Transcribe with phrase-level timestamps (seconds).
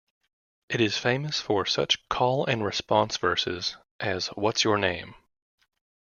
[0.69, 5.13] It is famous for such call-and-response verses as What's your name?